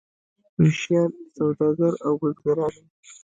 ویشیان 0.61 1.09
سوداګر 1.37 1.93
او 2.05 2.11
بزګران 2.21 2.73
وو. 2.77 2.85